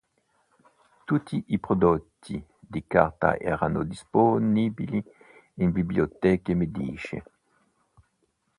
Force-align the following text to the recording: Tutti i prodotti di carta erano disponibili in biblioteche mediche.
Tutti 1.05 1.43
i 1.49 1.59
prodotti 1.59 2.43
di 2.59 2.83
carta 2.87 3.37
erano 3.37 3.83
disponibili 3.83 4.99
in 5.57 5.71
biblioteche 5.71 6.55
mediche. 6.55 7.23